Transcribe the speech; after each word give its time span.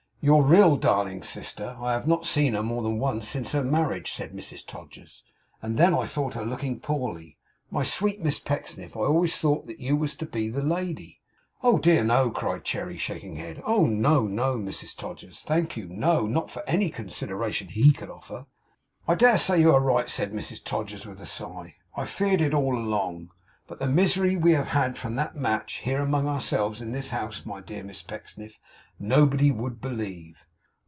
'Your 0.23 0.43
real 0.43 0.77
darling 0.77 1.23
sister, 1.23 1.75
I 1.79 1.93
have 1.93 2.07
not 2.07 2.27
seen 2.27 2.53
her 2.53 2.61
more 2.61 2.83
than 2.83 2.99
once 2.99 3.27
since 3.27 3.53
her 3.53 3.63
marriage,' 3.63 4.11
said 4.11 4.33
Mrs 4.33 4.63
Todgers, 4.63 5.23
'and 5.63 5.79
then 5.79 5.95
I 5.95 6.05
thought 6.05 6.35
her 6.35 6.45
looking 6.45 6.79
poorly. 6.79 7.39
My 7.71 7.81
sweet 7.81 8.21
Miss 8.21 8.37
Pecksniff, 8.37 8.95
I 8.95 8.99
always 8.99 9.35
thought 9.37 9.65
that 9.65 9.79
you 9.79 9.95
was 9.95 10.13
to 10.17 10.27
be 10.27 10.47
the 10.47 10.61
lady?' 10.61 11.21
'Oh 11.63 11.79
dear 11.79 12.03
no!' 12.03 12.29
cried 12.29 12.63
Cherry, 12.63 12.97
shaking 12.97 13.37
her 13.37 13.45
head. 13.47 13.63
'Oh 13.65 13.87
no, 13.87 14.21
Mrs 14.27 14.95
Todgers. 14.95 15.39
Thank 15.41 15.75
you. 15.75 15.87
No! 15.89 16.27
not 16.27 16.51
for 16.51 16.61
any 16.69 16.91
consideration 16.91 17.69
he 17.69 17.91
could 17.91 18.11
offer.' 18.11 18.45
'I 19.07 19.15
dare 19.15 19.37
say 19.39 19.59
you 19.59 19.73
are 19.73 19.79
right,' 19.81 20.07
said 20.11 20.33
Mrs 20.33 20.63
Todgers 20.63 21.07
with 21.07 21.19
a 21.19 21.25
sigh. 21.25 21.77
'I 21.97 22.05
feared 22.05 22.41
it 22.41 22.53
all 22.53 22.77
along. 22.77 23.31
But 23.67 23.79
the 23.79 23.87
misery 23.87 24.35
we 24.35 24.51
have 24.51 24.67
had 24.67 24.97
from 24.97 25.15
that 25.15 25.35
match, 25.35 25.75
here 25.77 26.01
among 26.01 26.27
ourselves, 26.27 26.81
in 26.81 26.91
this 26.91 27.09
house, 27.09 27.45
my 27.45 27.61
dear 27.61 27.85
Miss 27.85 28.01
Pecksniff, 28.01 28.59
nobody 28.99 29.49
would 29.49 29.79
believe. 29.79 30.45